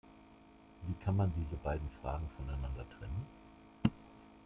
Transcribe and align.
Wie 0.87 0.95
kann 1.05 1.15
man 1.15 1.31
diese 1.35 1.57
beiden 1.57 1.87
Fragen 2.01 2.27
voneinander 2.35 2.85
trennen? 2.97 3.27